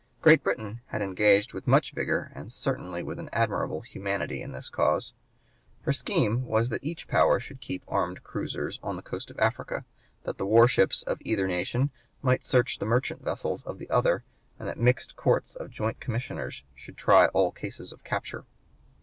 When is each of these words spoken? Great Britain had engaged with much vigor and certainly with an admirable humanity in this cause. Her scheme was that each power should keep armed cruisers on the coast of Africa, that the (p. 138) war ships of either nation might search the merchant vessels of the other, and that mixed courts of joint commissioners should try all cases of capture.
Great 0.23 0.41
Britain 0.43 0.81
had 0.87 0.99
engaged 1.03 1.53
with 1.53 1.67
much 1.67 1.91
vigor 1.91 2.31
and 2.33 2.51
certainly 2.51 3.03
with 3.03 3.19
an 3.19 3.29
admirable 3.31 3.81
humanity 3.81 4.41
in 4.41 4.51
this 4.51 4.67
cause. 4.67 5.13
Her 5.83 5.93
scheme 5.93 6.47
was 6.47 6.69
that 6.69 6.83
each 6.83 7.07
power 7.07 7.39
should 7.39 7.61
keep 7.61 7.83
armed 7.87 8.23
cruisers 8.23 8.79
on 8.81 8.95
the 8.95 9.03
coast 9.03 9.29
of 9.29 9.37
Africa, 9.37 9.85
that 10.23 10.39
the 10.39 10.43
(p. 10.43 10.49
138) 10.49 10.55
war 10.55 10.67
ships 10.67 11.03
of 11.03 11.21
either 11.21 11.45
nation 11.47 11.91
might 12.23 12.43
search 12.43 12.79
the 12.79 12.85
merchant 12.87 13.23
vessels 13.23 13.61
of 13.61 13.77
the 13.77 13.91
other, 13.91 14.23
and 14.57 14.67
that 14.67 14.79
mixed 14.79 15.15
courts 15.15 15.53
of 15.55 15.69
joint 15.69 15.99
commissioners 15.99 16.63
should 16.73 16.97
try 16.97 17.27
all 17.27 17.51
cases 17.51 17.91
of 17.93 18.03
capture. 18.03 18.45